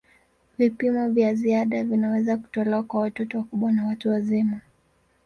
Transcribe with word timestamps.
Vipimo 0.57 1.09
vya 1.09 1.35
ziada 1.35 1.83
vinaweza 1.83 2.37
kutolewa 2.37 2.83
kwa 2.83 3.01
watoto 3.01 3.37
wakubwa 3.37 3.71
na 3.71 3.85
watu 3.87 4.09
wazima. 4.09 4.61